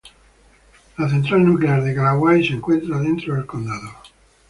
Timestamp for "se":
2.43-2.53